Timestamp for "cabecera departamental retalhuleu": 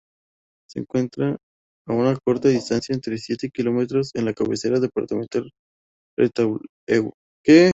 4.33-7.11